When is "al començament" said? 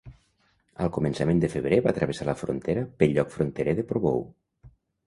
0.85-1.43